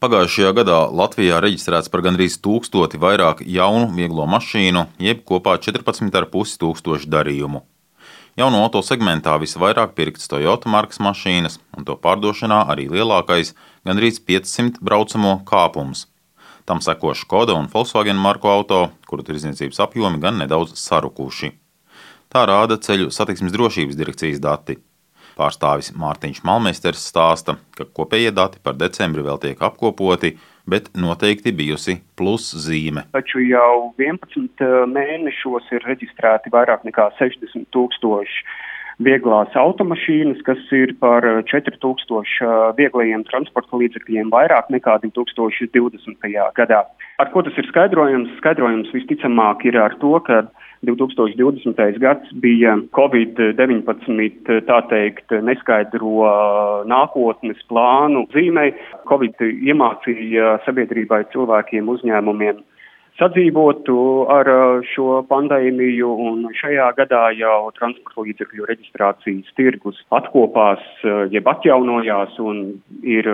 Pagājušajā 0.00 0.50
gadā 0.56 0.76
Latvijā 0.96 1.42
reģistrēts 1.44 1.90
par 1.92 2.00
gandrīz 2.00 2.38
tūkstoti 2.40 2.96
vairāk 2.96 3.42
jaunu 3.44 3.90
vieglo 3.92 4.24
mašīnu, 4.32 4.86
jeb 4.96 5.20
kopā 5.28 5.58
14,5 5.60 6.54
tūkstoši 6.62 7.10
darījumu. 7.12 7.60
Jauno 8.40 8.62
auto 8.64 8.80
segmentā 8.80 9.34
visvairāk 9.42 9.92
pirktas 9.98 10.32
Toyota 10.32 10.72
markas 10.72 11.02
mašīnas, 11.04 11.58
un 11.76 11.84
to 11.84 11.98
pārdošanā 12.00 12.62
arī 12.72 12.88
lielākais- 12.88 13.52
gandrīz 13.86 14.24
500 14.24 14.80
braucamo 14.80 15.42
kāpums. 15.44 16.06
Tam 16.64 16.80
seko 16.80 17.12
Skoda 17.14 17.52
un 17.52 17.68
Volkswagen 17.68 18.16
marku 18.16 18.48
auto, 18.48 18.92
kuru 19.06 19.22
tirdzniecības 19.22 19.84
apjomi 19.84 20.18
gan 20.18 20.38
nedaudz 20.38 20.80
sarukuši. 20.80 21.52
Tā 22.32 22.46
rāda 22.48 22.80
ceļu 22.80 23.12
satiksmes 23.12 23.52
drošības 23.52 23.96
direkcijas 23.96 24.40
dati. 24.40 24.78
Pārstāvis 25.38 25.92
Mārtiņš 25.98 26.42
Malmesters 26.46 27.02
stāsta, 27.10 27.56
ka 27.76 27.86
kopējie 27.86 28.32
dati 28.34 28.62
par 28.62 28.78
decembri 28.78 29.24
vēl 29.26 29.40
tiek 29.42 29.62
apkopoti, 29.62 30.34
bet 30.70 30.90
noteikti 30.94 31.52
bijusi 31.56 31.98
pluszīme. 32.18 33.06
Taču 33.14 33.42
jau 33.44 33.92
11 33.98 34.64
eh, 34.64 34.74
mēnešos 34.90 35.70
ir 35.76 35.86
reģistrēti 35.88 36.52
vairāk 36.54 36.84
nekā 36.88 37.10
60 37.18 37.70
tūkstoši 37.74 38.44
vieglās 39.00 39.54
automašīnas, 39.56 40.40
kas 40.46 40.60
ir 40.76 40.94
par 41.00 41.24
4000 41.48 42.20
eh, 42.20 42.54
vieglajiem 42.78 43.24
transporta 43.28 43.80
līdzekļiem 43.80 44.32
vairāk 44.32 44.70
nekā 44.72 44.98
2020. 45.04 46.30
gadā. 46.56 46.84
Ar 47.20 47.30
ko 47.32 47.42
tas 47.44 47.56
ir 47.60 47.68
skaidrojams? 47.68 48.32
Skaidrojums 48.40 48.92
visticamāk 48.96 49.64
ir 49.68 49.80
ar 49.80 49.96
to, 50.00 50.14
ka 50.24 50.44
2020. 50.88 51.98
gads 52.00 52.32
bija 52.40 52.78
Covid-19, 52.96 54.48
tā 54.68 54.78
teikt, 54.88 55.34
neskaidro 55.44 56.30
nākotnes 56.88 57.60
plānu 57.68 58.24
zīmē. 58.32 58.70
Covid 59.08 59.44
iemācīja 59.44 60.56
sabiedrībai, 60.64 61.26
cilvēkiem, 61.34 61.90
uzņēmumiem 61.96 62.64
sadzīvotu 63.20 63.96
ar 64.32 64.48
šo 64.90 65.20
pandēmiju, 65.28 66.10
un 66.26 66.48
šajā 66.56 66.88
gadā 66.98 67.28
jau 67.36 67.70
transporta 67.76 68.24
līdzekļu 68.24 68.68
reģistrācijas 68.70 69.54
tirgus 69.58 70.00
atkopās, 70.16 70.82
jeb 71.32 71.48
atjaunojās 71.52 72.38
un 72.40 72.62
ir 73.04 73.28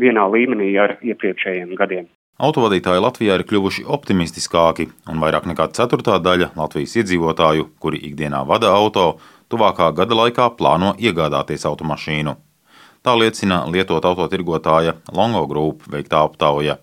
vienā 0.00 0.26
līmenī 0.34 0.74
ar 0.78 0.98
iepriekšējiem 1.00 1.76
gadiem. 1.80 2.10
Autovadītāji 2.40 3.02
Latvijā 3.04 3.34
ir 3.36 3.44
kļuvuši 3.44 3.82
optimistiskāki, 3.96 4.86
un 5.12 5.20
vairāk 5.20 5.44
nekā 5.50 5.66
ceturtā 5.76 6.16
daļa 6.24 6.54
Latvijas 6.56 6.96
iedzīvotāju, 7.02 7.66
kuri 7.80 8.00
ikdienā 8.08 8.46
vada 8.48 8.70
auto, 8.72 9.18
tuvākā 9.52 9.90
gada 9.96 10.16
laikā 10.16 10.46
plāno 10.56 10.94
iegādāties 10.96 11.66
automašīnu. 11.68 12.36
Tā 13.04 13.16
liecina 13.16 13.64
lietot 13.68 14.04
autotirgotāja 14.04 14.96
Longo 15.12 15.46
Group 15.48 15.84
veiktā 15.92 16.24
aptauja. 16.24 16.78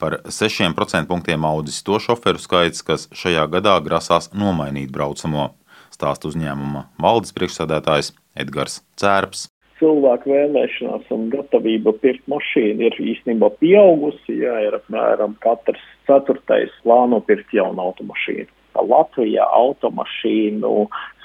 Par 0.00 0.18
6% 0.24 1.06
punktiem 1.10 1.44
audzis 1.44 1.82
to 1.84 2.00
šoferu 2.00 2.40
skaits, 2.40 2.80
kas 2.86 3.06
šajā 3.12 3.44
gadā 3.52 3.76
grasās 3.84 4.30
nomainīt 4.32 4.92
braucamo, 4.94 5.50
stāsta 5.92 6.30
uzņēmuma 6.32 6.86
valdes 7.04 7.36
priekšsēdētājs 7.36 8.14
Edgars 8.40 8.80
Cērps 9.00 9.50
cilvēku 9.80 10.30
vēlēšanās 10.30 11.08
un 11.14 11.28
gatavība 11.32 11.94
pirkt 12.02 12.26
mašīnu 12.30 12.86
ir 12.88 12.96
īstenībā 13.14 13.50
pieaugusi. 13.62 14.36
Jā, 14.42 14.58
ir 14.66 14.76
apmēram 14.76 15.36
katrs 15.44 15.82
ceturtais 16.08 16.72
plāno 16.84 17.22
pirkt 17.24 17.54
jaunu 17.56 17.88
automašīnu. 17.88 18.50
Latvijā 18.90 19.44
automašīnu 19.56 20.74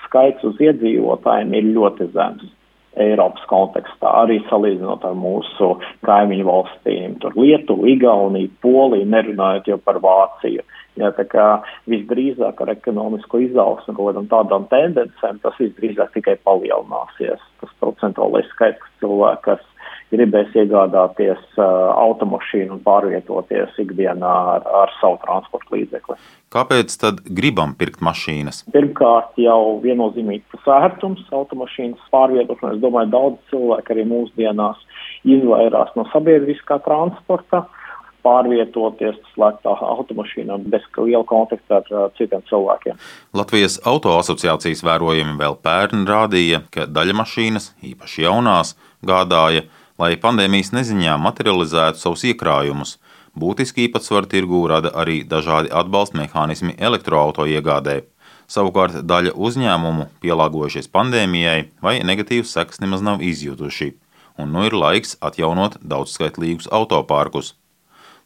skaits 0.06 0.48
uz 0.48 0.62
iedzīvotājiem 0.64 1.54
ir 1.60 1.74
ļoti 1.76 2.10
zems. 2.16 2.48
Eiropas 3.02 3.44
kontekstā, 3.50 4.12
arī 4.24 4.40
salīdzinot 4.50 5.04
ar 5.08 5.18
mūsu 5.20 5.74
kaimiņu 6.08 6.48
valstīm, 6.48 7.18
tur 7.24 7.36
Lietuvu, 7.36 7.90
Igauniju, 7.92 8.54
Poliju, 8.64 9.08
nerunājot 9.12 9.70
jau 9.72 9.80
par 9.84 10.00
Vāciju. 10.04 10.64
Ja, 10.96 11.10
tā 11.12 11.26
kā 11.28 11.46
visdrīzāk 11.92 12.62
ar 12.64 12.72
ekonomisko 12.72 13.42
izaugsmu 13.44 14.12
un 14.16 14.30
tādām 14.32 14.70
tendencēm 14.72 15.42
tas 15.44 15.58
visdrīzāk 15.60 16.14
tikai 16.16 16.38
palielināsies. 16.48 17.42
Tas 17.60 17.74
procentuālais 17.84 18.48
skaits 18.54 18.94
cilvēku, 19.02 19.44
kas 19.50 19.66
gribēs 20.14 20.54
iegādāties 20.56 21.42
uh, 21.58 21.66
automašīnu 21.98 22.78
un 22.78 22.82
pārvietoties 22.86 23.78
ikdienā 23.82 24.34
ar, 24.56 24.66
ar 24.84 24.94
savu 25.00 25.20
transporta 25.24 25.76
līdzekli. 25.76 26.18
Kāpēc 26.56 26.94
tad 27.02 27.24
gribam 27.26 27.74
pirkt 27.76 28.04
mašīnas? 28.06 28.64
Pirmkārt, 28.76 29.34
jau 29.42 29.80
viennozīmīgi 29.84 30.46
tas 30.54 30.70
ērtums 30.78 31.26
automašīnas 31.36 32.12
pārvietošanai. 32.14 32.76
Es 32.78 32.84
domāju, 32.84 33.12
daudz 33.16 33.42
cilvēku 33.52 33.96
arī 33.96 34.06
mūsdienās 34.12 34.84
izvairās 35.28 35.96
no 35.98 36.06
sabiedriskā 36.14 36.80
transporta. 36.86 37.66
Pārvietoties 38.26 39.20
slēgtā 39.36 39.76
automašīnā 39.86 40.56
bez 40.74 40.86
liela 40.98 41.22
kontakta 41.30 41.82
ar 41.82 41.92
uh, 41.92 42.06
citiem 42.18 42.42
cilvēkiem. 42.50 42.98
Latvijas 43.38 43.78
auto 43.86 44.16
asociācijas 44.18 44.82
vērojumi 44.86 45.36
vēl 45.38 45.60
pērn 45.62 46.08
rādīja, 46.10 46.64
ka 46.74 46.88
daļa 46.90 47.20
mašīnas, 47.20 47.74
īpaši 47.86 48.26
jaunās, 48.26 48.74
gādāja, 49.06 49.68
lai 50.02 50.16
pandēmijas 50.22 50.74
neziņā 50.76 51.16
materializētu 51.22 52.02
savus 52.02 52.26
iekrājumus. 52.32 52.98
Būtiski 53.36 53.88
īpatsvaru 53.88 54.30
tirgū 54.32 54.62
rada 54.72 54.92
arī 54.96 55.22
dažādi 55.28 55.72
atbalsta 55.72 56.20
mehānismi 56.22 56.76
elektroauto 56.80 57.48
iegādē. 57.52 58.04
Savukārt 58.48 59.02
daļa 59.10 59.34
uzņēmumu 59.36 60.08
pielāgojušies 60.22 60.92
pandēmijai 60.94 61.60
vai 61.82 61.98
negatīvas 62.06 62.54
sekas 62.56 62.82
nemaz 62.84 63.02
nav 63.02 63.24
izjutuši, 63.26 63.96
un 64.38 64.54
nu 64.54 64.68
ir 64.68 64.78
laiks 64.78 65.18
atjaunot 65.26 65.80
daudzskaitlīgus 65.82 66.70
autopārkus. 66.72 67.56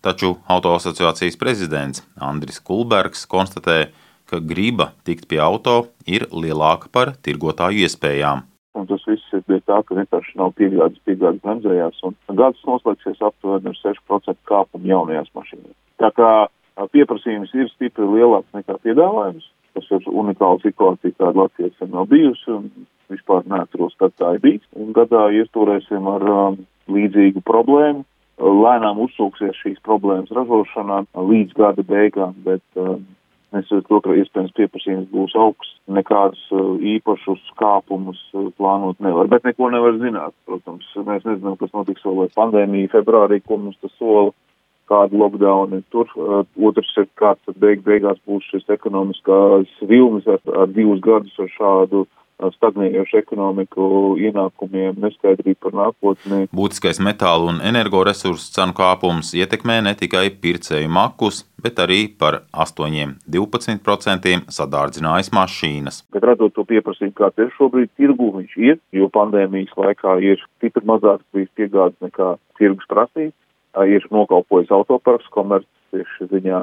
Taču 0.04 0.38
Auto 0.48 0.72
asociācijas 0.78 1.36
prezidents 1.40 2.04
Andris 2.16 2.62
Kulbergs 2.64 3.26
konstatē, 3.28 3.90
ka 4.30 4.40
griba 4.40 4.94
tikt 5.04 5.28
pie 5.28 5.42
auto 5.44 5.90
ir 6.08 6.28
lielāka 6.32 6.92
par 6.92 7.16
tirgotāju 7.26 7.84
iespējām. 7.88 8.46
Un 8.78 8.88
tas 8.88 9.04
viss 9.10 9.29
tā, 9.70 9.80
ka 9.86 9.98
vienkārši 9.98 10.38
nav 10.40 10.56
piegādes, 10.58 11.00
piegādes 11.08 11.44
bremzējās, 11.46 12.02
un 12.08 12.18
gads 12.40 12.66
noslēgsies 12.68 13.22
aptuveni 13.30 13.72
ar 13.72 13.80
6% 13.80 14.42
kāpumu 14.50 14.90
jaunajās 14.90 15.32
mašīnās. 15.38 15.78
Tā 16.02 16.12
kā 16.18 16.32
pieprasījums 16.94 17.54
ir 17.58 17.72
stipri 17.74 18.08
lielāks 18.08 18.56
nekā 18.58 18.80
piedāvājums, 18.86 19.48
tas 19.78 19.90
ir 19.96 20.08
unikāla 20.10 20.62
situācija, 20.64 21.18
kāda 21.20 21.46
Latvijas 21.46 21.76
sen 21.80 21.92
nav 21.94 22.10
bijusi, 22.12 22.50
un 22.56 22.88
vispār 23.12 23.46
neatceros, 23.50 23.96
kad 24.00 24.16
tā 24.20 24.36
ir 24.36 24.44
bijis. 24.44 24.66
Un 24.78 24.94
gadā 24.96 25.28
iesturēsim 25.36 26.08
ar 26.10 26.26
um, 26.34 26.60
līdzīgu 26.90 27.44
problēmu, 27.46 28.06
lēnām 28.40 29.02
uzsūksies 29.06 29.58
šīs 29.60 29.80
problēmas 29.86 30.32
ražošanā 30.36 31.04
līdz 31.18 31.56
gada 31.58 31.86
beigām, 31.86 32.36
bet 32.46 32.64
uh, 32.80 32.96
es 33.58 33.70
to, 33.70 34.00
ka 34.04 34.14
iespējams 34.14 34.54
pieprasījums 34.58 35.08
būs 35.14 35.34
augsts, 35.40 35.78
nekādus 35.90 36.42
uh, 36.54 36.76
īpašus 36.96 37.42
kāpumus 37.58 38.20
uh, 38.34 38.50
plānot 38.60 39.00
nevar, 39.02 39.30
bet 39.32 39.48
neko 39.48 39.72
nevar 39.74 39.98
zināt. 40.02 40.36
Protams, 40.46 40.86
mēs 41.08 41.26
nezinām, 41.26 41.58
kas 41.58 41.74
notiks 41.74 42.06
vēl 42.06 42.22
vai 42.22 42.30
pandēmija 42.36 42.94
februārī, 42.94 43.42
ko 43.42 43.58
mums 43.58 43.80
tas 43.82 43.96
sola, 43.98 44.30
kādu 44.90 45.18
lockdownu 45.22 45.82
tur. 45.94 46.14
Uh, 46.14 46.46
otrs 46.70 46.94
ir, 47.02 47.10
kāds 47.20 47.58
beig 47.62 47.82
beigās 47.86 48.22
būs 48.30 48.46
šis 48.54 48.70
ekonomiskās 48.78 49.74
vilnis 49.82 50.30
ar, 50.30 50.42
ar 50.54 50.70
divus 50.74 51.02
gadus 51.06 51.42
ar 51.42 51.50
šādu 51.58 52.06
stagnējošu 52.56 53.20
ekonomiku, 53.20 53.86
ienākumiem, 54.22 54.98
neskaidrību 55.04 55.60
par 55.66 55.76
nākotni. 55.80 56.46
Būtiskais 56.56 57.02
metālu 57.04 57.50
un 57.54 57.62
energoresursu 57.66 58.54
cenu 58.56 58.76
kāpums 58.78 59.34
ietekmē 59.38 59.80
ne 59.86 59.96
tikai 60.00 60.28
pircēju 60.44 60.92
makus, 60.96 61.44
bet 61.60 61.82
arī 61.84 62.02
par 62.22 62.42
8-12% 62.56 64.54
sadārdzinājis 64.56 65.34
mašīnas. 65.36 66.02
Bet 66.16 66.28
radot 66.30 66.56
to 66.56 66.66
pieprasījumu, 66.70 67.18
kāds 67.20 67.44
ir 67.44 67.52
šobrīd 67.58 67.92
tirgu, 68.00 68.32
viņš 68.40 68.58
ir, 68.64 68.80
jo 68.96 69.12
pandēmijas 69.14 69.76
laikā 69.78 70.18
ir 70.24 70.42
stipri 70.58 70.86
mazāk 70.88 71.24
bijis 71.36 71.52
piegādes 71.60 72.00
nekā 72.06 72.36
tirgus 72.60 72.90
prasīts. 72.90 73.36
Ir 73.86 74.06
nokalpojis 74.10 74.72
autoparks, 74.74 75.28
komerces 75.30 76.16
ziņā 76.32 76.60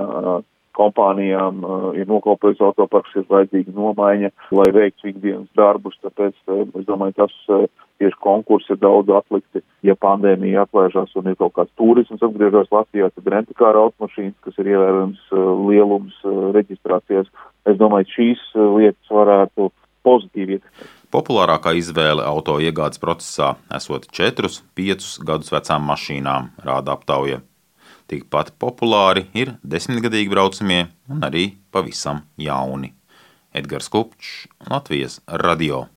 kompānijām 0.77 1.65
uh, 1.65 1.89
ir 1.99 2.09
nokalpojis 2.11 2.61
autoparks, 2.65 3.15
ir 3.17 3.27
vajadzīga 3.31 3.75
nomaiņa, 3.77 4.31
lai 4.59 4.69
veiktu 4.77 5.11
ikdienas 5.13 5.49
darbus, 5.59 5.97
tāpēc 6.05 6.37
uh, 6.53 6.67
es 6.79 6.87
domāju, 6.89 7.17
tas 7.23 7.35
uh, 7.53 7.65
tieši 8.03 8.21
konkursi 8.25 8.75
ir 8.75 8.81
daudz 8.83 9.13
atlikti. 9.17 9.65
Ja 9.87 9.97
pandēmija 10.01 10.67
atlaižās 10.67 11.15
un 11.17 11.31
ir 11.31 11.39
kaut 11.41 11.55
kāds 11.57 11.73
turisms 11.81 12.23
atgriežas 12.25 12.69
Latvijā, 12.75 13.09
tad 13.15 13.33
rentakāra 13.33 13.87
automašīnas, 13.87 14.37
kas 14.45 14.61
ir 14.61 14.73
ievērojams 14.75 15.25
lielums 15.71 16.21
reģistrācijas, 16.57 17.31
es 17.71 17.81
domāju, 17.81 18.11
šīs 18.13 18.45
lietas 18.57 19.13
varētu 19.13 19.71
pozitīvi 20.07 20.59
ietekmēt. 20.59 20.95
Populārākā 21.15 21.73
izvēle 21.79 22.25
auto 22.27 22.59
iegādes 22.63 23.01
procesā 23.03 23.55
esot 23.75 24.09
4-5 24.13 25.23
gadus 25.27 25.53
vecām 25.55 25.87
mašīnām, 25.89 26.51
rāda 26.67 26.97
aptauja. 26.97 27.41
Tikpat 28.07 28.53
populāri 28.63 29.27
ir 29.35 29.57
desmitgadīgi 29.67 30.31
braucamie 30.31 30.85
un 31.11 31.27
arī 31.27 31.49
pavisam 31.75 32.23
jauni. 32.39 32.93
Edgars 33.57 33.91
Kupčs, 33.91 34.47
Latvijas 34.71 35.19
radio. 35.43 35.85